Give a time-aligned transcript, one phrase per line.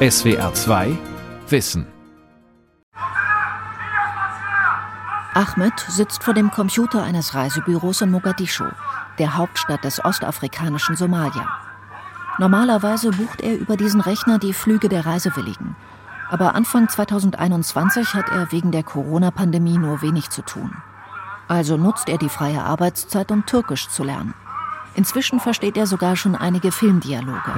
[0.00, 0.96] SWR 2
[1.48, 1.84] Wissen.
[5.34, 8.66] Ahmed sitzt vor dem Computer eines Reisebüros in Mogadischu,
[9.18, 11.48] der Hauptstadt des ostafrikanischen Somalia.
[12.38, 15.74] Normalerweise bucht er über diesen Rechner die Flüge der Reisewilligen.
[16.30, 20.76] Aber Anfang 2021 hat er wegen der Corona-Pandemie nur wenig zu tun.
[21.48, 24.34] Also nutzt er die freie Arbeitszeit, um Türkisch zu lernen.
[24.98, 27.52] Inzwischen versteht er sogar schon einige Filmdialoge.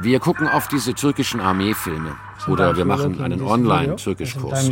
[0.00, 2.12] Wir gucken auf diese türkischen Armeefilme.
[2.46, 4.70] Oder wir machen einen Online-Türkischkurs.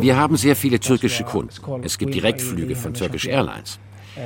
[0.00, 1.82] Wir haben sehr viele türkische Kunden.
[1.82, 3.78] Es gibt Direktflüge von Turkish Airlines.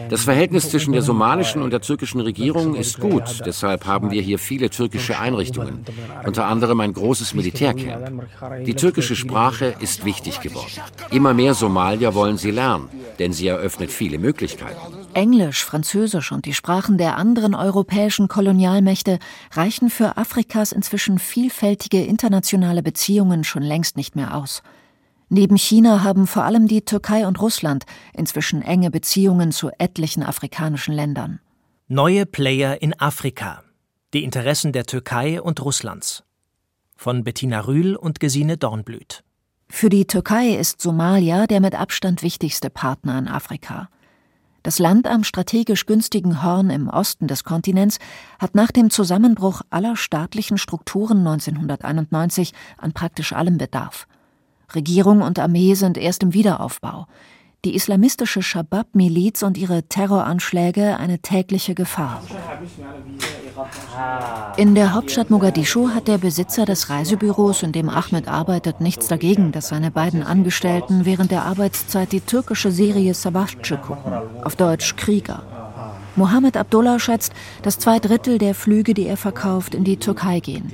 [0.09, 3.43] Das Verhältnis zwischen der somalischen und der türkischen Regierung ist gut.
[3.45, 5.85] Deshalb haben wir hier viele türkische Einrichtungen,
[6.25, 8.29] unter anderem ein großes Militärcamp.
[8.65, 10.73] Die türkische Sprache ist wichtig geworden.
[11.11, 12.89] Immer mehr Somalier wollen sie lernen,
[13.19, 14.79] denn sie eröffnet viele Möglichkeiten.
[15.15, 19.19] Englisch, Französisch und die Sprachen der anderen europäischen Kolonialmächte
[19.53, 24.63] reichen für Afrikas inzwischen vielfältige internationale Beziehungen schon längst nicht mehr aus.
[25.31, 27.85] Neben China haben vor allem die Türkei und Russland
[28.15, 31.41] inzwischen enge Beziehungen zu etlichen afrikanischen Ländern.
[31.87, 33.63] Neue Player in Afrika.
[34.15, 36.25] Die Interessen der Türkei und Russlands.
[36.97, 39.23] Von Bettina Rühl und Gesine Dornblüt.
[39.69, 43.91] Für die Türkei ist Somalia der mit Abstand wichtigste Partner in Afrika.
[44.63, 47.99] Das Land am strategisch günstigen Horn im Osten des Kontinents
[48.39, 54.07] hat nach dem Zusammenbruch aller staatlichen Strukturen 1991 an praktisch allem Bedarf.
[54.75, 57.07] Regierung und Armee sind erst im Wiederaufbau.
[57.65, 62.23] Die islamistische Shabab-Miliz und ihre Terroranschläge eine tägliche Gefahr.
[64.57, 69.51] In der Hauptstadt Mogadischu hat der Besitzer des Reisebüros, in dem Ahmed arbeitet, nichts dagegen,
[69.51, 74.13] dass seine beiden Angestellten während der Arbeitszeit die türkische Serie Sabahce gucken,
[74.45, 75.43] auf Deutsch Krieger.
[76.15, 80.73] Mohammed Abdullah schätzt, dass zwei Drittel der Flüge, die er verkauft, in die Türkei gehen.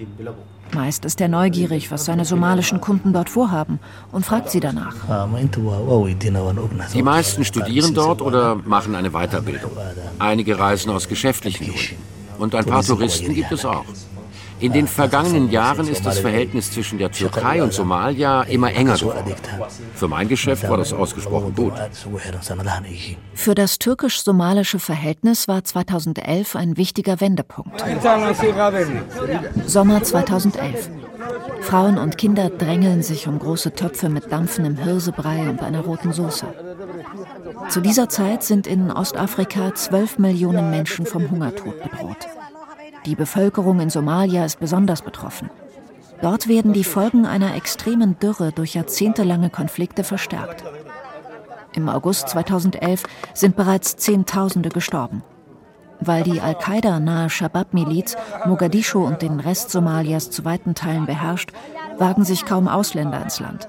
[0.72, 3.78] Meist ist er neugierig, was seine somalischen Kunden dort vorhaben
[4.12, 4.94] und fragt sie danach.
[6.92, 9.70] Die meisten studieren dort oder machen eine Weiterbildung.
[10.18, 11.96] Einige reisen aus geschäftlichen Gründen.
[12.38, 13.84] Und ein paar Touristen gibt es auch.
[14.64, 19.34] In den vergangenen Jahren ist das Verhältnis zwischen der Türkei und Somalia immer enger geworden.
[19.94, 21.74] Für mein Geschäft war das ausgesprochen gut.
[23.34, 27.84] Für das türkisch-somalische Verhältnis war 2011 ein wichtiger Wendepunkt.
[29.66, 30.88] Sommer 2011.
[31.60, 36.46] Frauen und Kinder drängeln sich um große Töpfe mit dampfendem Hirsebrei und einer roten Soße.
[37.68, 42.16] Zu dieser Zeit sind in Ostafrika 12 Millionen Menschen vom Hungertod bedroht.
[43.06, 45.50] Die Bevölkerung in Somalia ist besonders betroffen.
[46.22, 50.64] Dort werden die Folgen einer extremen Dürre durch jahrzehntelange Konflikte verstärkt.
[51.74, 53.02] Im August 2011
[53.34, 55.22] sind bereits Zehntausende gestorben.
[56.00, 58.16] Weil die Al-Qaida-nahe Shabab-Miliz
[58.46, 61.50] Mogadischu und den Rest Somalias zu weiten Teilen beherrscht,
[61.98, 63.68] wagen sich kaum Ausländer ins Land.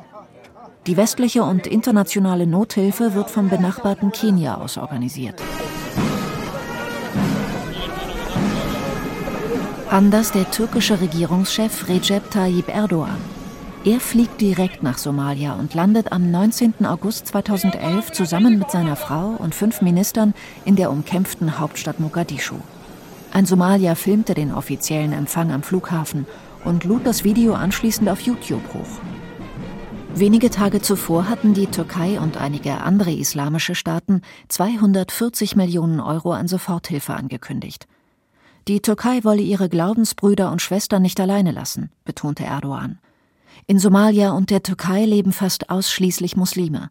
[0.88, 5.42] Die westliche und internationale Nothilfe wird vom benachbarten Kenia aus organisiert.
[9.90, 13.18] Anders der türkische Regierungschef Recep Tayyip Erdogan.
[13.86, 16.88] Er fliegt direkt nach Somalia und landet am 19.
[16.88, 20.34] August 2011 zusammen mit seiner Frau und fünf Ministern
[20.66, 22.56] in der umkämpften Hauptstadt Mogadischu.
[23.32, 26.26] Ein Somalier filmte den offiziellen Empfang am Flughafen
[26.64, 29.00] und lud das Video anschließend auf YouTube hoch.
[30.16, 36.48] Wenige Tage zuvor hatten die Türkei und einige andere islamische Staaten 240 Millionen Euro an
[36.48, 37.88] Soforthilfe angekündigt.
[38.68, 42.98] Die Türkei wolle ihre Glaubensbrüder und Schwestern nicht alleine lassen, betonte Erdogan.
[43.68, 46.90] In Somalia und der Türkei leben fast ausschließlich Muslime.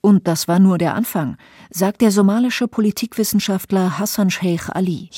[0.00, 1.36] Und das war nur der Anfang,
[1.70, 5.10] sagt der somalische Politikwissenschaftler Hassan Sheikh Ali.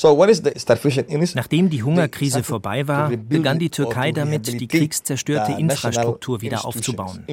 [1.35, 7.25] Nachdem die Hungerkrise vorbei war, begann die Türkei damit, die kriegszerstörte Infrastruktur wieder aufzubauen,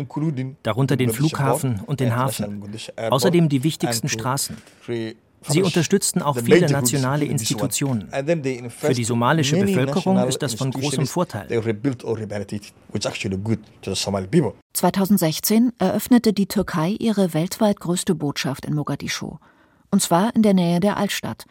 [0.62, 2.62] darunter den Flughafen und den Hafen,
[3.08, 4.58] außerdem die wichtigsten Straßen.
[5.48, 8.08] Sie unterstützten auch viele nationale Institutionen.
[8.70, 11.48] Für die somalische Bevölkerung ist das von großem Vorteil.
[14.72, 19.36] 2016 eröffnete die Türkei ihre weltweit größte Botschaft in Mogadischu.
[19.90, 21.46] Und zwar in der Nähe der Altstadt,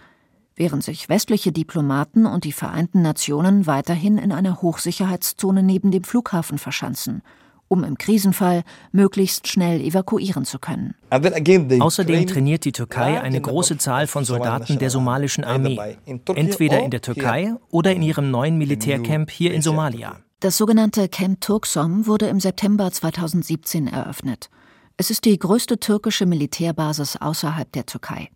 [0.55, 6.57] während sich westliche Diplomaten und die Vereinten Nationen weiterhin in einer Hochsicherheitszone neben dem Flughafen
[6.57, 7.21] verschanzen–
[7.69, 10.95] um im Krisenfall möglichst schnell evakuieren zu können.
[11.09, 17.01] Außerdem trainiert die Türkei eine große Zahl von Soldaten der somalischen Armee, entweder in der
[17.01, 20.17] Türkei oder in ihrem neuen Militärcamp hier in Somalia.
[20.41, 24.49] Das sogenannte Camp Turksom wurde im September 2017 eröffnet.
[24.97, 28.29] Es ist die größte türkische Militärbasis außerhalb der Türkei.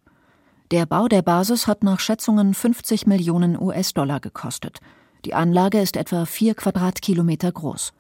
[0.71, 4.80] Der Bau der Basis hat nach Schätzungen 50 Millionen US-Dollar gekostet.
[5.25, 7.94] Die Anlage ist etwa vier Quadratkilometer groß.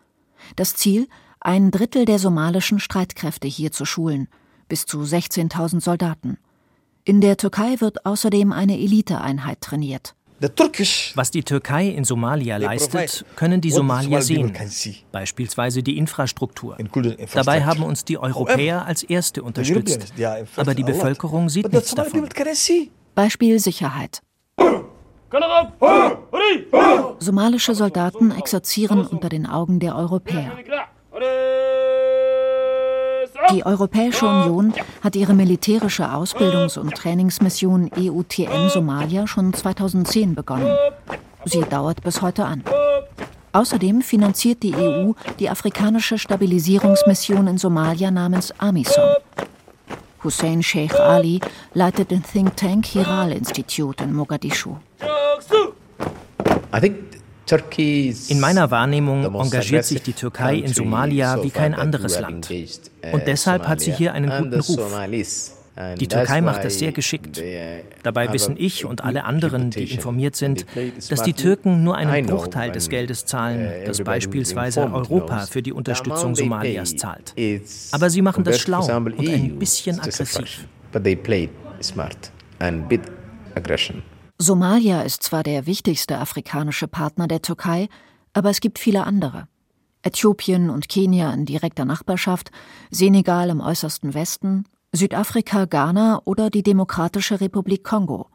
[0.55, 1.07] Das Ziel,
[1.39, 4.27] ein Drittel der somalischen Streitkräfte hier zu schulen,
[4.69, 6.37] bis zu 16.000 Soldaten.
[7.03, 10.15] In der Türkei wird außerdem eine Eliteeinheit trainiert.
[11.15, 14.53] Was die Türkei in Somalia leistet, können die Somalier sehen,
[15.11, 16.77] beispielsweise die Infrastruktur.
[17.33, 20.13] Dabei haben uns die Europäer als Erste unterstützt,
[20.55, 22.27] aber die Bevölkerung sieht nichts davon.
[23.15, 24.21] Beispiel Sicherheit.
[27.19, 30.51] Somalische Soldaten exerzieren unter den Augen der Europäer.
[33.51, 40.69] Die Europäische Union hat ihre militärische Ausbildungs- und Trainingsmission EUTM Somalia schon 2010 begonnen.
[41.45, 42.63] Sie dauert bis heute an.
[43.53, 49.03] Außerdem finanziert die EU die afrikanische Stabilisierungsmission in Somalia namens AMISOM.
[50.23, 51.39] Hussein Sheikh Ali
[51.73, 54.77] leitet den Think Tank Hiral Institute in Mogadischu.
[58.29, 62.49] In meiner Wahrnehmung engagiert sich die Türkei in Somalia wie kein anderes Land.
[62.49, 64.91] Und uh, deshalb hat sie hier einen guten Ruf.
[65.99, 67.41] Die Türkei macht das sehr geschickt.
[68.03, 70.65] Dabei wissen ich und alle anderen, die informiert sind,
[71.09, 75.73] dass die Türken nur einen Bruchteil des Geldes zahlen, uh, das beispielsweise Europa für die
[75.73, 77.35] Unterstützung Somalias zahlt.
[77.91, 80.65] Aber sie machen das schlau und ein bisschen aggressiv.
[84.43, 87.87] Somalia ist zwar der wichtigste afrikanische Partner der Türkei,
[88.33, 89.47] aber es gibt viele andere.
[90.01, 92.51] Äthiopien und Kenia in direkter Nachbarschaft,
[92.91, 98.27] Senegal im äußersten Westen, Südafrika, Ghana oder die Demokratische Republik Kongo.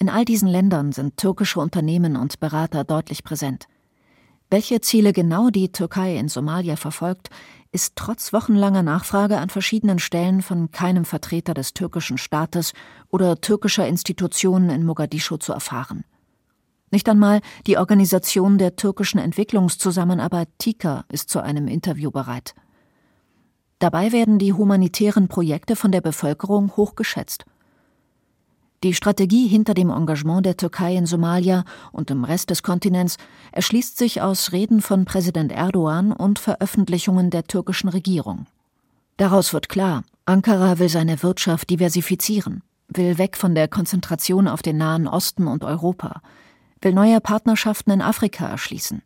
[0.00, 3.68] In all diesen Ländern sind türkische Unternehmen und Berater deutlich präsent.
[4.50, 7.30] Welche Ziele genau die Türkei in Somalia verfolgt,
[7.70, 12.72] ist trotz wochenlanger Nachfrage an verschiedenen Stellen von keinem Vertreter des türkischen Staates
[13.10, 16.04] oder türkischer Institutionen in Mogadischu zu erfahren.
[16.90, 22.54] Nicht einmal die Organisation der türkischen Entwicklungszusammenarbeit TIKA ist zu einem Interview bereit.
[23.78, 27.44] Dabei werden die humanitären Projekte von der Bevölkerung hochgeschätzt.
[28.84, 33.16] Die Strategie hinter dem Engagement der Türkei in Somalia und im Rest des Kontinents
[33.50, 38.46] erschließt sich aus Reden von Präsident Erdogan und Veröffentlichungen der türkischen Regierung.
[39.16, 44.76] Daraus wird klar, Ankara will seine Wirtschaft diversifizieren, will weg von der Konzentration auf den
[44.76, 46.22] Nahen Osten und Europa,
[46.80, 49.02] will neue Partnerschaften in Afrika erschließen.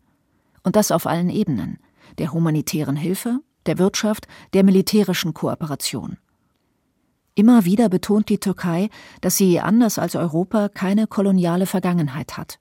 [0.64, 1.78] Und das auf allen Ebenen
[2.18, 6.18] der humanitären Hilfe, der Wirtschaft, der militärischen Kooperation.
[7.34, 8.90] Immer wieder betont die Türkei,
[9.20, 12.58] dass sie anders als Europa keine koloniale Vergangenheit hat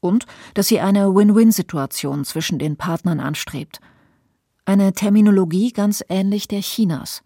[0.00, 3.80] und dass sie eine Win-Win-Situation zwischen den Partnern anstrebt.
[4.64, 7.22] Eine Terminologie ganz ähnlich der Chinas.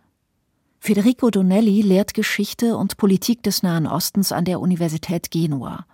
[0.78, 5.86] Federico Donelli lehrt Geschichte und Politik des Nahen Ostens an der Universität Genua.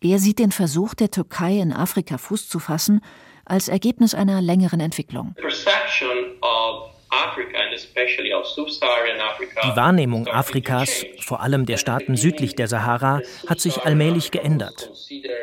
[0.00, 3.00] Er sieht den Versuch der Türkei in Afrika Fuß zu fassen
[3.44, 5.34] als Ergebnis einer längeren Entwicklung.
[9.64, 14.90] Die Wahrnehmung Afrikas, vor allem der Staaten südlich der Sahara, hat sich allmählich geändert.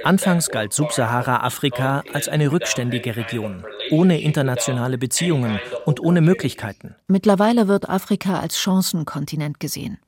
[0.04, 6.96] Anfangs galt Subsahara-Afrika als eine rückständige Region, ohne internationale Beziehungen und ohne Möglichkeiten.
[7.08, 10.00] Mittlerweile wird Afrika als Chancenkontinent gesehen.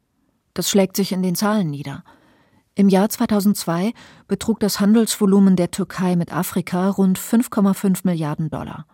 [0.54, 2.04] Das schlägt sich in den Zahlen nieder.
[2.76, 3.94] Im Jahr 2002
[4.28, 8.86] betrug das Handelsvolumen der Türkei mit Afrika rund 5,5 Milliarden Dollar.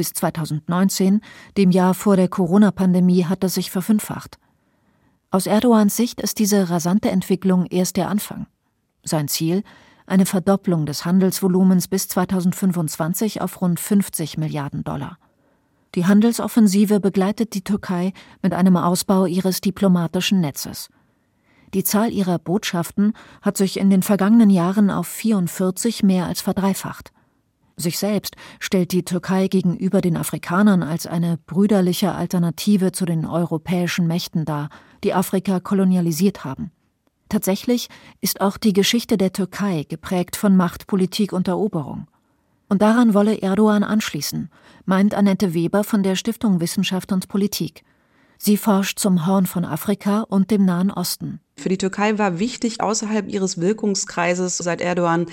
[0.00, 1.20] Bis 2019,
[1.58, 4.38] dem Jahr vor der Corona-Pandemie, hat es sich verfünffacht.
[5.30, 8.46] Aus Erdogans Sicht ist diese rasante Entwicklung erst der Anfang.
[9.02, 9.62] Sein Ziel
[10.06, 15.18] eine Verdopplung des Handelsvolumens bis 2025 auf rund 50 Milliarden Dollar.
[15.94, 20.88] Die Handelsoffensive begleitet die Türkei mit einem Ausbau ihres diplomatischen Netzes.
[21.74, 27.12] Die Zahl ihrer Botschaften hat sich in den vergangenen Jahren auf 44 mehr als verdreifacht.
[27.80, 34.06] Sich selbst stellt die Türkei gegenüber den Afrikanern als eine brüderliche Alternative zu den europäischen
[34.06, 34.68] Mächten dar,
[35.02, 36.72] die Afrika kolonialisiert haben.
[37.30, 37.88] Tatsächlich
[38.20, 42.06] ist auch die Geschichte der Türkei geprägt von Machtpolitik und Eroberung.
[42.68, 44.50] Und daran wolle Erdogan anschließen,
[44.84, 47.82] meint Annette Weber von der Stiftung Wissenschaft und Politik.
[48.42, 51.40] Sie forscht zum Horn von Afrika und dem Nahen Osten.
[51.58, 55.26] Für die Türkei war wichtig, außerhalb ihres Wirkungskreises seit Erdogan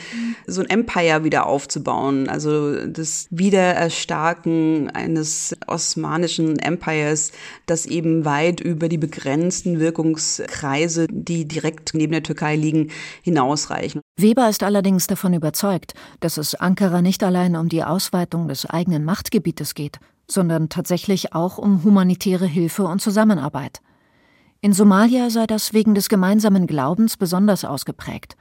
[0.46, 2.28] so ein Empire wieder aufzubauen.
[2.28, 7.32] Also das Wiedererstarken eines osmanischen Empires,
[7.66, 14.02] das eben weit über die begrenzten Wirkungskreise, die direkt neben der Türkei liegen, hinausreichen.
[14.20, 19.06] Weber ist allerdings davon überzeugt, dass es Ankara nicht allein um die Ausweitung des eigenen
[19.06, 23.82] Machtgebietes geht, sondern tatsächlich auch um humanitäre Hilfe und Zusammenarbeit.
[24.62, 28.36] In Somalia sei das wegen des gemeinsamen Glaubens besonders ausgeprägt.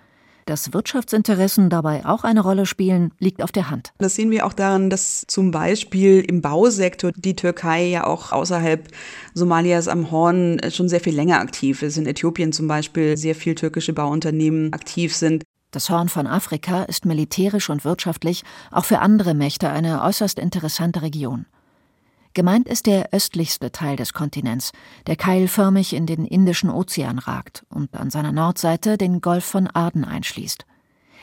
[0.46, 3.92] Dass Wirtschaftsinteressen dabei auch eine Rolle spielen, liegt auf der Hand.
[3.98, 8.88] Das sehen wir auch daran, dass zum Beispiel im Bausektor die Türkei ja auch außerhalb
[9.34, 11.96] Somalias am Horn schon sehr viel länger aktiv ist.
[11.98, 15.42] In Äthiopien zum Beispiel sehr viel türkische Bauunternehmen aktiv sind.
[15.72, 21.02] Das Horn von Afrika ist militärisch und wirtschaftlich auch für andere Mächte eine äußerst interessante
[21.02, 21.46] Region.
[22.36, 24.72] Gemeint ist der östlichste Teil des Kontinents,
[25.06, 30.04] der keilförmig in den Indischen Ozean ragt und an seiner Nordseite den Golf von Aden
[30.04, 30.66] einschließt.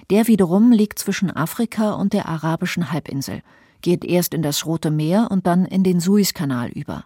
[0.09, 3.43] Der wiederum liegt zwischen Afrika und der arabischen Halbinsel,
[3.83, 7.05] geht erst in das Rote Meer und dann in den Suezkanal über.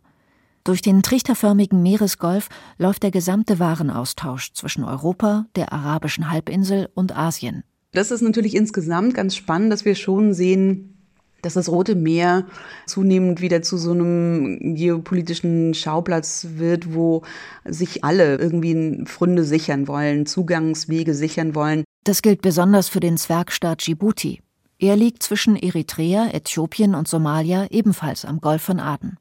[0.64, 2.48] Durch den trichterförmigen Meeresgolf
[2.78, 7.66] läuft der gesamte Warenaustausch zwischen Europa, der arabischen Halbinsel und Asien.
[7.92, 10.97] Das ist natürlich insgesamt ganz spannend, dass wir schon sehen,
[11.41, 12.46] dass das Rote Meer
[12.86, 17.24] zunehmend wieder zu so einem geopolitischen Schauplatz wird, wo
[17.65, 21.84] sich alle irgendwie Fründe sichern wollen, Zugangswege sichern wollen.
[22.03, 24.41] Das gilt besonders für den Zwergstaat Djibouti.
[24.79, 29.17] Er liegt zwischen Eritrea, Äthiopien und Somalia ebenfalls am Golf von Aden.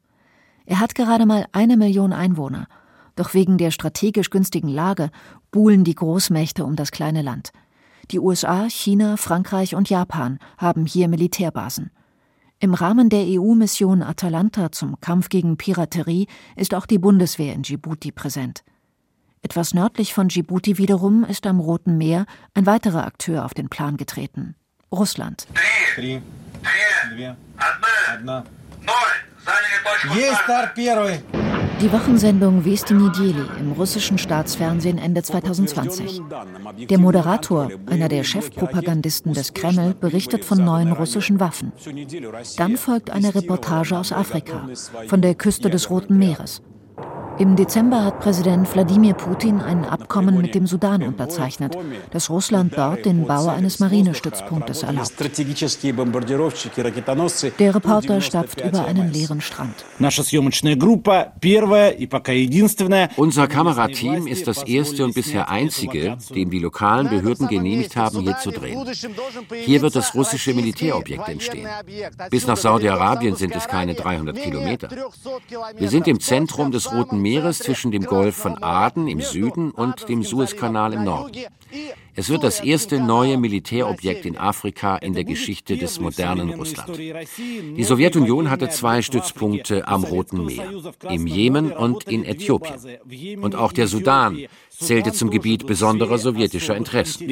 [0.65, 2.67] Er hat gerade mal eine Million Einwohner.
[3.15, 5.09] Doch wegen der strategisch günstigen Lage
[5.49, 7.51] buhlen die Großmächte um das kleine Land.
[8.11, 11.89] Die USA, China, Frankreich und Japan haben hier Militärbasen.
[12.60, 18.12] Im Rahmen der EU-Mission Atalanta zum Kampf gegen Piraterie ist auch die Bundeswehr in Djibouti
[18.12, 18.62] präsent.
[19.42, 23.96] Etwas nördlich von Djibouti wiederum ist am Roten Meer ein weiterer Akteur auf den Plan
[23.96, 24.54] getreten:
[24.92, 25.48] Russland.
[25.96, 26.22] Три,
[27.10, 27.34] две,
[28.12, 28.44] одна,
[31.79, 36.21] Die Wochensendung Vestini Nidjeli im russischen Staatsfernsehen Ende 2020.
[36.89, 41.71] Der Moderator, einer der Chefpropagandisten des Kreml, berichtet von neuen russischen Waffen.
[42.57, 44.67] Dann folgt eine Reportage aus Afrika,
[45.07, 46.63] von der Küste des Roten Meeres,
[47.39, 51.77] im Dezember hat Präsident Wladimir Putin ein Abkommen mit dem Sudan unterzeichnet,
[52.09, 55.13] das Russland dort den Bau eines Marinestützpunktes erlaubt.
[57.59, 59.85] Der Reporter stapft über einen leeren Strand.
[63.15, 68.37] Unser Kamerateam ist das erste und bisher einzige, dem die lokalen Behörden genehmigt haben, hier
[68.39, 68.83] zu drehen.
[69.63, 71.67] Hier wird das russische Militärobjekt entstehen.
[72.31, 74.89] Bis nach Saudi-Arabien sind es keine 300 Kilometer.
[75.77, 79.71] Wir sind im Zentrum des Roten Meeres Meeres zwischen dem Golf von Aden im Süden
[79.71, 81.35] und dem Suezkanal im Norden.
[82.15, 86.97] Es wird das erste neue Militärobjekt in Afrika in der Geschichte des modernen Russland.
[86.97, 90.71] Die Sowjetunion hatte zwei Stützpunkte am Roten Meer,
[91.09, 93.43] im Jemen und in Äthiopien.
[93.43, 97.29] Und auch der Sudan zählte zum Gebiet besonderer sowjetischer Interessen.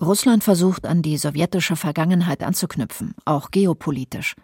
[0.00, 4.34] Russland versucht an die sowjetische Vergangenheit anzuknüpfen, auch geopolitisch.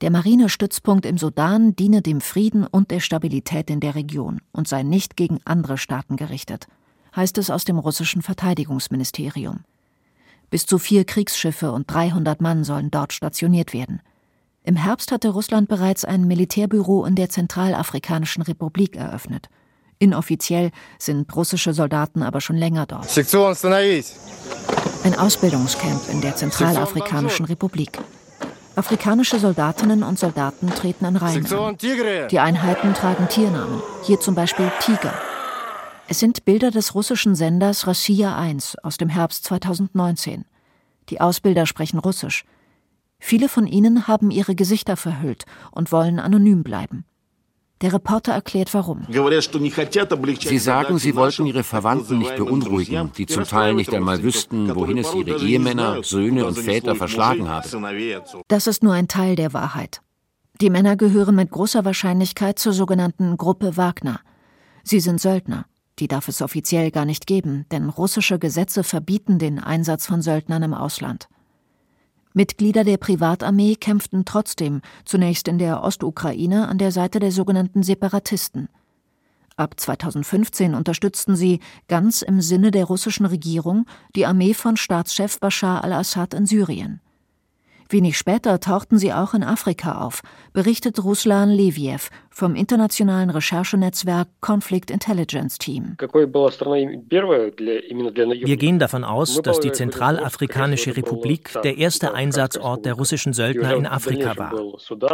[0.00, 4.84] Der Marinestützpunkt im Sudan diene dem Frieden und der Stabilität in der Region und sei
[4.84, 6.68] nicht gegen andere Staaten gerichtet,
[7.16, 9.64] heißt es aus dem russischen Verteidigungsministerium.
[10.50, 14.00] Bis zu vier Kriegsschiffe und 300 Mann sollen dort stationiert werden.
[14.62, 19.48] Im Herbst hatte Russland bereits ein Militärbüro in der Zentralafrikanischen Republik eröffnet.
[19.98, 23.08] Inoffiziell sind russische Soldaten aber schon länger dort.
[25.04, 27.98] Ein Ausbildungscamp in der Zentralafrikanischen Republik.
[28.78, 31.76] Afrikanische Soldatinnen und Soldaten treten in Reihen an.
[32.30, 35.12] Die Einheiten tragen Tiernamen, hier zum Beispiel Tiger.
[36.06, 40.44] Es sind Bilder des russischen Senders Rossiya 1 aus dem Herbst 2019.
[41.08, 42.44] Die Ausbilder sprechen Russisch.
[43.18, 47.04] Viele von ihnen haben ihre Gesichter verhüllt und wollen anonym bleiben.
[47.80, 49.06] Der Reporter erklärt warum.
[49.08, 54.98] Sie sagen, sie wollten ihre Verwandten nicht beunruhigen, die zum Teil nicht einmal wüssten, wohin
[54.98, 57.68] es ihre Ehemänner, Söhne und Väter verschlagen habe.
[58.48, 60.00] Das ist nur ein Teil der Wahrheit.
[60.60, 64.20] Die Männer gehören mit großer Wahrscheinlichkeit zur sogenannten Gruppe Wagner.
[64.82, 65.66] Sie sind Söldner.
[66.00, 70.62] Die darf es offiziell gar nicht geben, denn russische Gesetze verbieten den Einsatz von Söldnern
[70.64, 71.28] im Ausland.
[72.34, 78.68] Mitglieder der Privatarmee kämpften trotzdem zunächst in der Ostukraine an der Seite der sogenannten Separatisten.
[79.56, 81.58] Ab 2015 unterstützten sie,
[81.88, 87.00] ganz im Sinne der russischen Regierung, die Armee von Staatschef Bashar al-Assad in Syrien.
[87.90, 90.20] Wenig später tauchten sie auch in Afrika auf,
[90.52, 95.96] berichtet Ruslan Leviev vom internationalen Recherchenetzwerk Conflict Intelligence Team.
[98.44, 103.86] Wir gehen davon aus, dass die Zentralafrikanische Republik der erste Einsatzort der russischen Söldner in
[103.86, 104.52] Afrika war.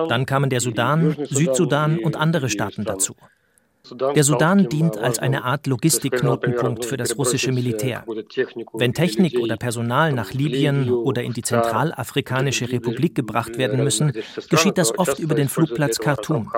[0.08, 3.14] Dann kamen der Sudan, Südsudan und andere Staaten dazu.
[4.14, 8.04] Der Sudan dient als eine Art Logistikknotenpunkt für das russische Militär.
[8.72, 14.12] Wenn Technik oder Personal nach Libyen oder in die Zentralafrikanische Republik gebracht werden müssen,
[14.48, 16.50] geschieht das oft über den Flugplatz Khartoum.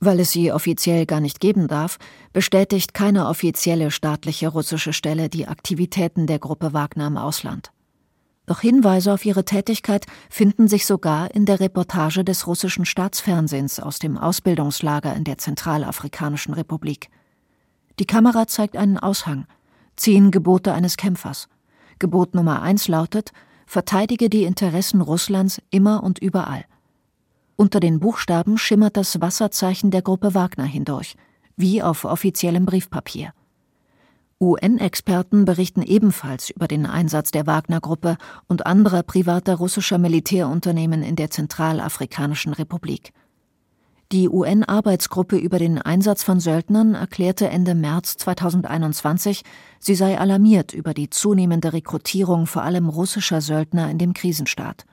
[0.00, 1.98] Weil es sie offiziell gar nicht geben darf,
[2.32, 7.73] bestätigt keine offizielle staatliche russische Stelle die Aktivitäten der Gruppe Wagner im Ausland.
[8.46, 13.98] Doch Hinweise auf ihre Tätigkeit finden sich sogar in der Reportage des russischen Staatsfernsehens aus
[13.98, 17.08] dem Ausbildungslager in der Zentralafrikanischen Republik.
[17.98, 19.46] Die Kamera zeigt einen Aushang.
[19.96, 21.48] Zehn Gebote eines Kämpfers.
[21.98, 23.32] Gebot Nummer eins lautet:
[23.66, 26.64] Verteidige die Interessen Russlands immer und überall.
[27.56, 31.16] Unter den Buchstaben schimmert das Wasserzeichen der Gruppe Wagner hindurch,
[31.56, 33.32] wie auf offiziellem Briefpapier.
[34.44, 41.30] UN-Experten berichten ebenfalls über den Einsatz der Wagner-Gruppe und anderer privater russischer Militärunternehmen in der
[41.30, 43.12] Zentralafrikanischen Republik.
[44.12, 49.42] Die UN-Arbeitsgruppe über den Einsatz von Söldnern erklärte Ende März 2021,
[49.80, 54.84] sie sei alarmiert über die zunehmende Rekrutierung vor allem russischer Söldner in dem Krisenstaat.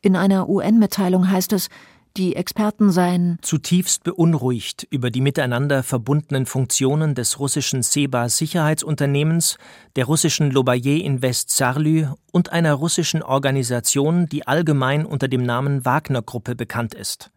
[0.00, 1.68] In einer UN-Mitteilung heißt es,
[2.16, 9.58] die Experten seien zutiefst beunruhigt über die miteinander verbundenen Funktionen des russischen Seba Sicherheitsunternehmens,
[9.96, 16.22] der russischen Lobaye Invest Sarlü und einer russischen Organisation, die allgemein unter dem Namen Wagner
[16.22, 17.32] Gruppe bekannt ist.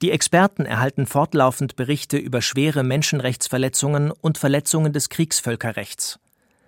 [0.00, 6.20] Die Experten erhalten fortlaufend Berichte über schwere Menschenrechtsverletzungen und Verletzungen des Kriegsvölkerrechts.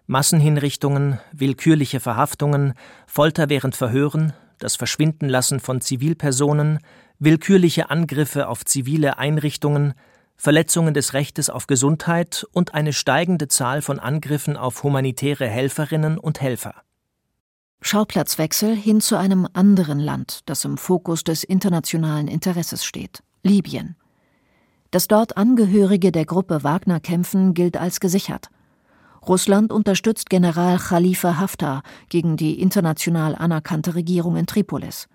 [0.09, 2.75] Massenhinrichtungen, willkürliche Verhaftungen,
[3.07, 6.81] Folter während Verhören, das Verschwindenlassen von Zivilpersonen,
[7.21, 9.95] willkürliche Angriffe auf zivile Einrichtungen,
[10.37, 16.41] Verletzungen des Rechtes auf Gesundheit und eine steigende Zahl von Angriffen auf humanitäre Helferinnen und
[16.41, 16.75] Helfer.
[17.83, 23.97] Schauplatzwechsel hin zu einem anderen Land, das im Fokus des internationalen Interesses steht Libyen.
[24.91, 28.49] Dass dort Angehörige der Gruppe Wagner kämpfen, gilt als gesichert.
[29.27, 35.07] Russland unterstützt General Khalifa Haftar gegen die international anerkannte Regierung in Tripolis.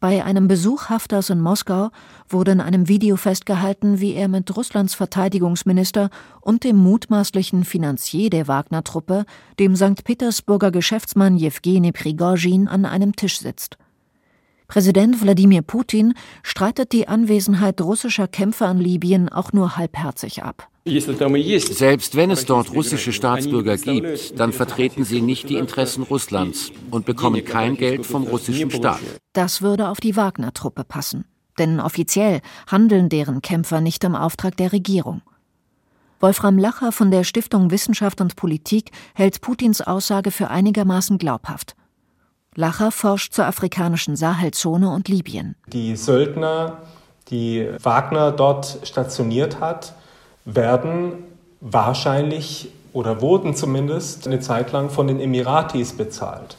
[0.00, 1.90] Bei einem Besuch Hafters in Moskau
[2.26, 6.08] wurde in einem Video festgehalten, wie er mit Russlands Verteidigungsminister
[6.40, 9.26] und dem mutmaßlichen Finanzier der Wagner-Truppe,
[9.58, 10.02] dem St.
[10.02, 13.76] Petersburger Geschäftsmann Jewgeni Prigozhin, an einem Tisch sitzt.
[14.70, 20.68] Präsident Wladimir Putin streitet die Anwesenheit russischer Kämpfer in Libyen auch nur halbherzig ab.
[20.84, 27.04] Selbst wenn es dort russische Staatsbürger gibt, dann vertreten sie nicht die Interessen Russlands und
[27.04, 29.00] bekommen kein Geld vom russischen Staat.
[29.32, 31.24] Das würde auf die Wagner-Truppe passen.
[31.58, 35.22] Denn offiziell handeln deren Kämpfer nicht im Auftrag der Regierung.
[36.20, 41.74] Wolfram Lacher von der Stiftung Wissenschaft und Politik hält Putins Aussage für einigermaßen glaubhaft.
[42.56, 45.54] Lacher forscht zur afrikanischen Sahelzone und Libyen.
[45.68, 46.78] Die Söldner,
[47.28, 49.94] die Wagner dort stationiert hat,
[50.44, 51.24] werden
[51.60, 56.56] wahrscheinlich oder wurden zumindest eine Zeit lang von den Emiratis bezahlt.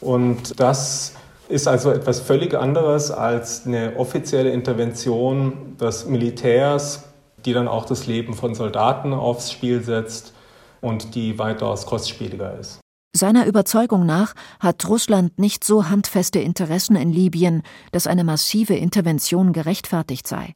[0.00, 1.14] Und das
[1.48, 7.04] ist also etwas völlig anderes als eine offizielle Intervention des Militärs,
[7.44, 10.34] die dann auch das Leben von Soldaten aufs Spiel setzt
[10.80, 12.79] und die weitaus kostspieliger ist.
[13.12, 19.52] Seiner Überzeugung nach hat Russland nicht so handfeste Interessen in Libyen, dass eine massive Intervention
[19.52, 20.54] gerechtfertigt sei.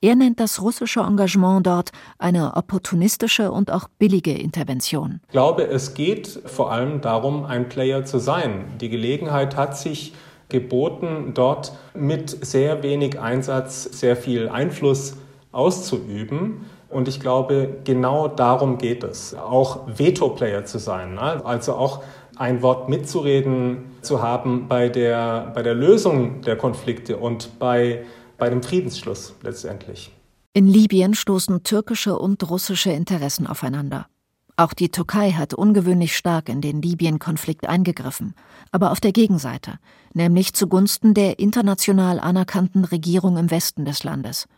[0.00, 5.20] Er nennt das russische Engagement dort eine opportunistische und auch billige Intervention.
[5.26, 8.64] Ich glaube, es geht vor allem darum, ein Player zu sein.
[8.80, 10.12] Die Gelegenheit hat sich
[10.48, 15.18] geboten, dort mit sehr wenig Einsatz sehr viel Einfluss
[15.52, 16.66] auszuüben.
[16.92, 21.14] Und ich glaube, genau darum geht es, auch Veto-Player zu sein.
[21.14, 21.44] Ne?
[21.44, 22.02] Also auch
[22.36, 28.04] ein Wort mitzureden zu haben bei der, bei der Lösung der Konflikte und bei
[28.42, 30.10] bei dem Friedensschluss letztendlich.
[30.52, 34.08] In Libyen stoßen türkische und russische Interessen aufeinander.
[34.56, 38.34] Auch die Türkei hat ungewöhnlich stark in den Libyen-Konflikt eingegriffen,
[38.72, 39.78] aber auf der Gegenseite,
[40.12, 44.48] nämlich zugunsten der international anerkannten Regierung im Westen des Landes.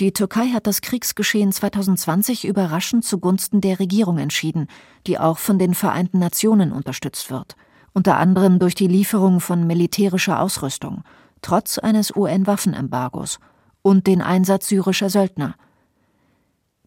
[0.00, 4.68] Die Türkei hat das Kriegsgeschehen 2020 überraschend zugunsten der Regierung entschieden,
[5.08, 7.56] die auch von den Vereinten Nationen unterstützt wird,
[7.94, 11.02] unter anderem durch die Lieferung von militärischer Ausrüstung,
[11.42, 13.40] trotz eines UN-Waffenembargos
[13.82, 15.56] und den Einsatz syrischer Söldner.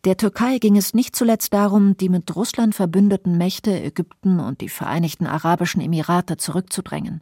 [0.06, 4.70] Der Türkei ging es nicht zuletzt darum, die mit Russland verbündeten Mächte Ägypten und die
[4.70, 7.22] Vereinigten Arabischen Emirate zurückzudrängen.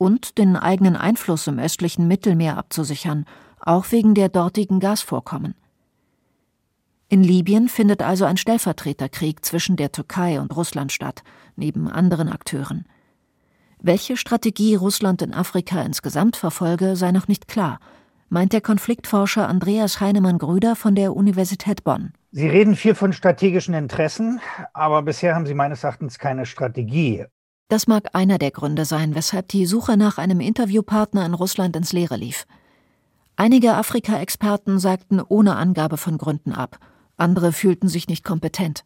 [0.00, 3.24] und den eigenen Einfluss im östlichen Mittelmeer abzusichern,
[3.68, 5.54] auch wegen der dortigen Gasvorkommen.
[7.10, 11.22] In Libyen findet also ein Stellvertreterkrieg zwischen der Türkei und Russland statt,
[11.56, 12.86] neben anderen Akteuren.
[13.80, 17.78] Welche Strategie Russland in Afrika insgesamt verfolge, sei noch nicht klar,
[18.28, 22.12] meint der Konfliktforscher Andreas Heinemann-Grüder von der Universität Bonn.
[22.30, 24.40] Sie reden viel von strategischen Interessen,
[24.74, 27.24] aber bisher haben Sie meines Erachtens keine Strategie.
[27.68, 31.92] Das mag einer der Gründe sein, weshalb die Suche nach einem Interviewpartner in Russland ins
[31.92, 32.46] Leere lief.
[33.40, 36.80] Einige Afrika-Experten sagten ohne Angabe von Gründen ab,
[37.16, 38.82] andere fühlten sich nicht kompetent.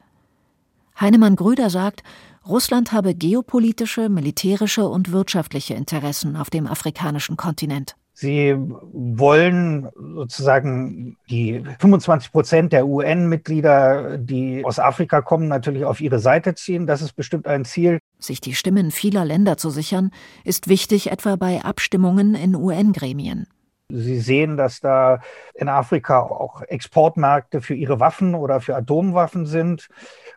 [1.01, 2.03] Heinemann Grüder sagt,
[2.47, 7.97] Russland habe geopolitische, militärische und wirtschaftliche Interessen auf dem afrikanischen Kontinent.
[8.13, 8.55] Sie
[8.93, 16.55] wollen sozusagen die 25 Prozent der UN-Mitglieder, die aus Afrika kommen, natürlich auf ihre Seite
[16.55, 16.87] ziehen.
[16.87, 18.01] Das ist bestimmt ein Ziel.
[18.19, 20.11] Sich die Stimmen vieler Länder zu sichern,
[20.45, 23.47] ist wichtig etwa bei Abstimmungen in UN-Gremien.
[23.95, 25.21] Sie sehen, dass da
[25.55, 29.89] in Afrika auch Exportmärkte für ihre Waffen oder für Atomwaffen sind.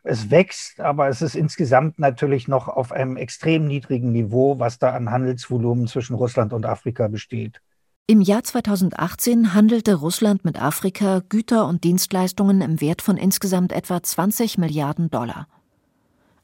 [0.03, 4.91] Es wächst, aber es ist insgesamt natürlich noch auf einem extrem niedrigen Niveau, was da
[4.91, 7.61] an Handelsvolumen zwischen Russland und Afrika besteht.
[8.07, 14.03] Im Jahr 2018 handelte Russland mit Afrika Güter und Dienstleistungen im Wert von insgesamt etwa
[14.03, 15.47] 20 Milliarden Dollar.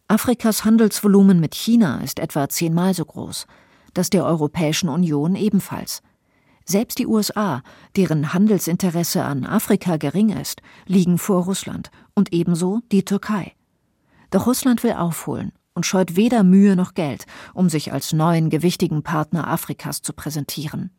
[0.08, 3.46] Afrikas Handelsvolumen mit China ist etwa zehnmal so groß,
[3.94, 6.02] das der Europäischen Union ebenfalls.
[6.72, 7.64] Selbst die USA,
[7.98, 13.52] deren Handelsinteresse an Afrika gering ist, liegen vor Russland und ebenso die Türkei.
[14.30, 19.02] Doch Russland will aufholen und scheut weder Mühe noch Geld, um sich als neuen gewichtigen
[19.02, 20.92] Partner Afrikas zu präsentieren.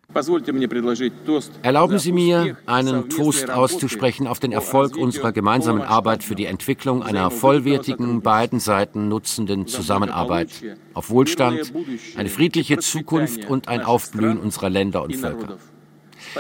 [1.63, 7.05] Erlauben Sie mir, einen Toast auszusprechen auf den Erfolg unserer gemeinsamen Arbeit für die Entwicklung
[7.05, 10.49] einer vollwertigen, beiden Seiten nutzenden Zusammenarbeit,
[10.95, 11.73] auf Wohlstand,
[12.17, 15.59] eine friedliche Zukunft und ein Aufblühen unserer Länder und Völker.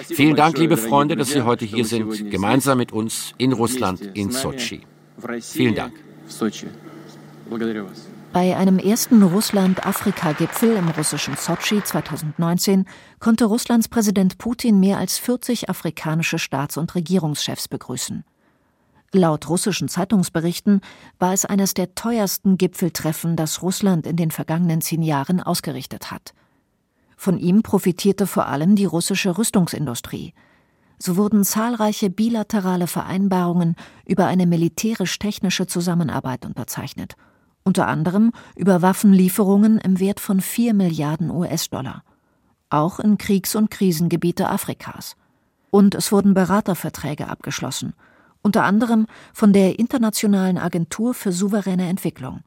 [0.08, 4.32] Vielen Dank, liebe Freunde, dass Sie heute hier sind, gemeinsam mit uns in Russland, in
[4.32, 4.80] Sochi.
[5.42, 5.92] Vielen Dank.
[8.32, 12.86] Bei einem ersten Russland-Afrika-Gipfel im russischen Sochi 2019
[13.20, 18.24] konnte Russlands Präsident Putin mehr als 40 afrikanische Staats- und Regierungschefs begrüßen.
[19.12, 20.80] Laut russischen Zeitungsberichten
[21.18, 26.32] war es eines der teuersten Gipfeltreffen, das Russland in den vergangenen zehn Jahren ausgerichtet hat.
[27.18, 30.32] Von ihm profitierte vor allem die russische Rüstungsindustrie.
[30.98, 37.14] So wurden zahlreiche bilaterale Vereinbarungen über eine militärisch-technische Zusammenarbeit unterzeichnet–
[37.64, 42.02] unter anderem über Waffenlieferungen im Wert von 4 Milliarden US-Dollar,
[42.70, 45.16] auch in Kriegs- und Krisengebiete Afrikas.
[45.70, 47.94] Und es wurden Beraterverträge abgeschlossen,
[48.42, 52.40] unter anderem von der Internationalen Agentur für souveräne Entwicklung.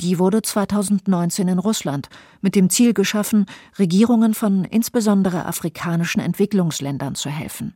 [0.00, 2.08] Die wurde 2019 in Russland
[2.40, 3.46] mit dem Ziel geschaffen,
[3.78, 7.74] Regierungen von insbesondere afrikanischen Entwicklungsländern zu helfen.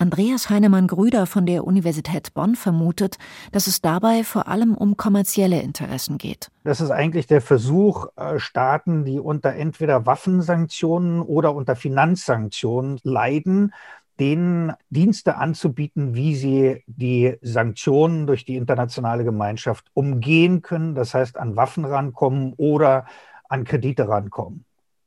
[0.00, 3.18] Andreas Heinemann-Grüder von der Universität Bonn vermutet,
[3.52, 6.50] dass es dabei vor allem um kommerzielle Interessen geht.
[6.64, 13.74] Das ist eigentlich der Versuch, äh, Staaten, die unter entweder Waffensanktionen oder unter Finanzsanktionen leiden,
[14.18, 21.36] denen Dienste anzubieten, wie sie die Sanktionen durch die internationale Gemeinschaft umgehen können, das heißt
[21.36, 23.04] an Waffen rankommen oder
[23.50, 24.64] an Kredite rankommen.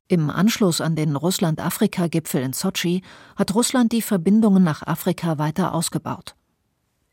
[0.09, 3.01] Im Anschluss an den Russland-Afrika-Gipfel in Sochi
[3.35, 6.35] hat Russland die Verbindungen nach Afrika weiter ausgebaut.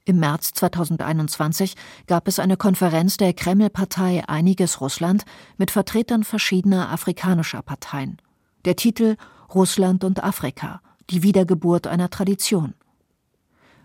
[0.05, 1.77] Im März 2021
[2.09, 5.25] gab es eine Konferenz der Kreml-Partei Einiges Russland
[5.57, 8.21] mit Vertretern verschiedener afrikanischer Parteien.
[8.65, 9.17] Der Titel
[9.55, 12.75] Russland und Afrika, die Wiedergeburt einer Tradition.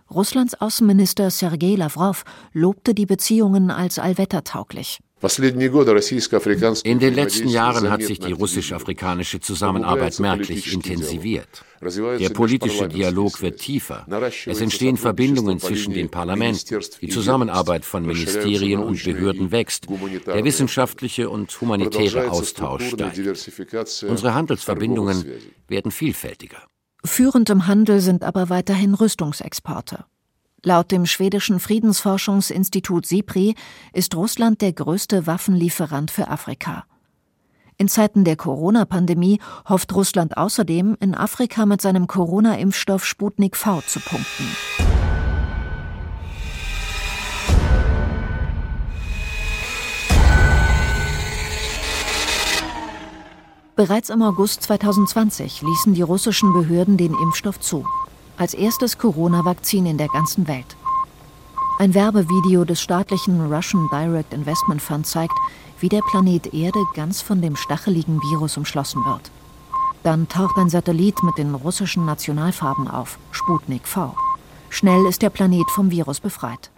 [0.10, 5.00] Russlands Außenminister Sergei Lavrov lobte die Beziehungen als allwettertauglich.
[6.84, 11.48] In den letzten Jahren hat sich die russisch-afrikanische Zusammenarbeit merklich intensiviert.
[11.82, 14.06] Der politische Dialog wird tiefer.
[14.46, 16.80] Es entstehen Verbindungen zwischen den Parlamenten.
[17.02, 19.88] Die Zusammenarbeit von Ministerien und Behörden wächst.
[20.28, 23.20] Der wissenschaftliche und humanitäre Austausch steigt.
[24.08, 25.26] Unsere Handelsverbindungen
[25.68, 26.62] werden vielfältiger.
[27.04, 30.06] Führend im Handel sind aber weiterhin Rüstungsexporte.
[30.68, 33.54] Laut dem schwedischen Friedensforschungsinstitut SIPRI
[33.94, 36.86] ist Russland der größte Waffenlieferant für Afrika.
[37.78, 44.00] In Zeiten der Corona-Pandemie hofft Russland außerdem, in Afrika mit seinem Corona-Impfstoff Sputnik V zu
[44.00, 44.48] punkten.
[53.76, 57.86] Bereits im August 2020 ließen die russischen Behörden den Impfstoff zu
[58.38, 60.76] als erstes Corona-Vakzin in der ganzen Welt.
[61.78, 65.34] Ein Werbevideo des staatlichen Russian Direct Investment Fund zeigt,
[65.80, 69.32] wie der Planet Erde ganz von dem stacheligen Virus umschlossen wird.
[70.04, 74.16] Dann taucht ein Satellit mit den russischen Nationalfarben auf, Sputnik V.
[74.70, 76.72] Schnell ist der Planet vom Virus befreit.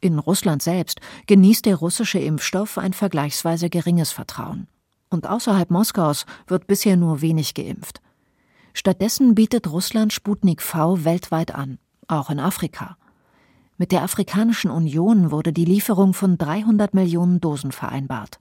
[0.00, 4.68] In Russland selbst genießt der russische Impfstoff ein vergleichsweise geringes Vertrauen.
[5.10, 8.00] Und außerhalb Moskaus wird bisher nur wenig geimpft.
[8.78, 12.98] Stattdessen bietet Russland Sputnik V weltweit an, auch in Afrika.
[13.78, 18.38] Mit der Afrikanischen Union wurde die Lieferung von 300 Millionen Dosen vereinbart.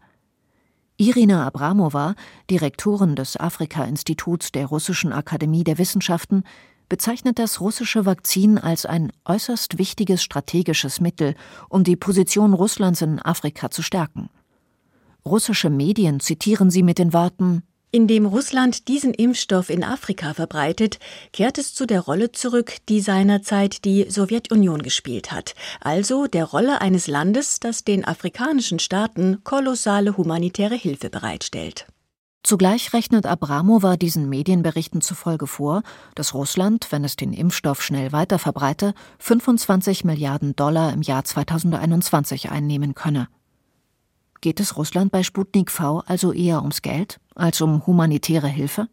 [0.97, 2.15] Irina Abramova,
[2.49, 6.43] Direktorin des Afrika-Instituts der Russischen Akademie der Wissenschaften,
[6.89, 11.35] bezeichnet das russische Vakzin als ein äußerst wichtiges strategisches Mittel,
[11.69, 14.29] um die Position Russlands in Afrika zu stärken.
[15.25, 17.63] Russische Medien zitieren sie mit den Worten
[17.95, 20.99] indem Russland diesen Impfstoff in Afrika verbreitet,
[21.31, 26.81] kehrt es zu der Rolle zurück, die seinerzeit die Sowjetunion gespielt hat, also der Rolle
[26.81, 31.87] eines Landes, das den afrikanischen Staaten kolossale humanitäre Hilfe bereitstellt.
[32.43, 35.81] Zugleich rechnet Abramova diesen Medienberichten zufolge vor,
[36.15, 42.93] dass Russland, wenn es den Impfstoff schnell weiterverbreite, 25 Milliarden Dollar im Jahr 2021 einnehmen
[42.93, 43.29] könne.
[44.45, 48.87] Geht es Russland bei Sputnik V also eher ums Geld als um humanitäre Hilfe?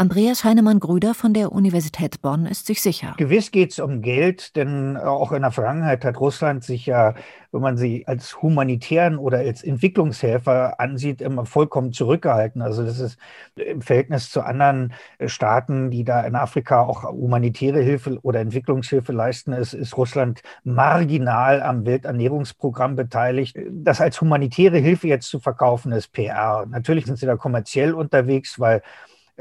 [0.00, 3.12] Andreas Heinemann-Grüder von der Universität Bonn ist sich sicher.
[3.18, 7.12] Gewiss geht es um Geld, denn auch in der Vergangenheit hat Russland sich ja,
[7.52, 12.62] wenn man sie als humanitären oder als Entwicklungshelfer ansieht, immer vollkommen zurückgehalten.
[12.62, 13.18] Also das ist
[13.56, 14.94] im Verhältnis zu anderen
[15.26, 21.60] Staaten, die da in Afrika auch humanitäre Hilfe oder Entwicklungshilfe leisten, ist, ist Russland marginal
[21.60, 23.58] am Welternährungsprogramm beteiligt.
[23.70, 26.64] Das als humanitäre Hilfe jetzt zu verkaufen, ist PR.
[26.64, 28.80] Natürlich sind sie da kommerziell unterwegs, weil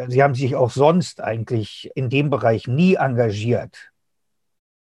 [0.08, 3.91] Sie haben sich auch sonst eigentlich in dem Bereich nie engagiert.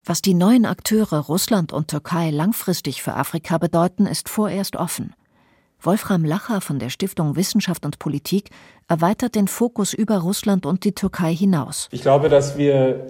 [0.04, 5.16] Was die neuen Akteure Russland und Türkei langfristig für Afrika bedeuten, ist vorerst offen.
[5.82, 8.50] Wolfram Lacher von der Stiftung Wissenschaft und Politik
[8.88, 11.88] erweitert den Fokus über Russland und die Türkei hinaus.
[11.92, 13.08] Ich glaube, dass wir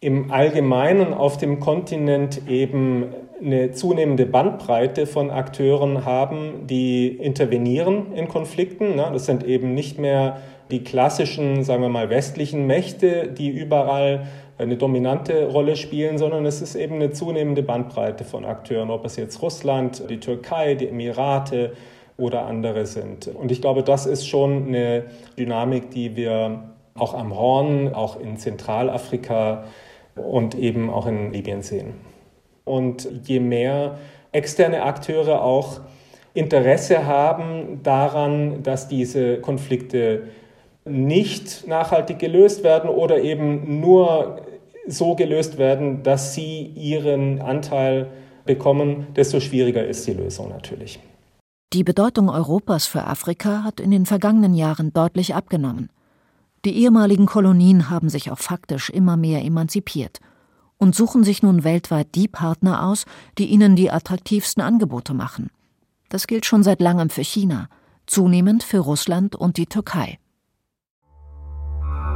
[0.00, 3.06] im Allgemeinen auf dem Kontinent eben
[3.40, 8.96] eine zunehmende Bandbreite von Akteuren haben, die intervenieren in Konflikten.
[8.96, 14.76] Das sind eben nicht mehr die klassischen, sagen wir mal, westlichen Mächte, die überall eine
[14.76, 19.42] dominante Rolle spielen, sondern es ist eben eine zunehmende Bandbreite von Akteuren, ob es jetzt
[19.42, 21.72] Russland, die Türkei, die Emirate
[22.16, 23.26] oder andere sind.
[23.26, 25.04] Und ich glaube, das ist schon eine
[25.36, 26.62] Dynamik, die wir
[26.94, 29.64] auch am Horn, auch in Zentralafrika
[30.14, 31.94] und eben auch in Libyen sehen.
[32.64, 33.98] Und je mehr
[34.30, 35.80] externe Akteure auch
[36.34, 40.24] Interesse haben daran, dass diese Konflikte
[40.84, 44.42] nicht nachhaltig gelöst werden oder eben nur
[44.86, 48.10] so gelöst werden, dass sie ihren Anteil
[48.44, 51.00] bekommen, desto schwieriger ist die Lösung natürlich.
[51.72, 55.90] Die Bedeutung Europas für Afrika hat in den vergangenen Jahren deutlich abgenommen.
[56.64, 60.20] Die ehemaligen Kolonien haben sich auch faktisch immer mehr emanzipiert
[60.78, 63.06] und suchen sich nun weltweit die Partner aus,
[63.38, 65.50] die ihnen die attraktivsten Angebote machen.
[66.10, 67.68] Das gilt schon seit langem für China,
[68.06, 70.18] zunehmend für Russland und die Türkei.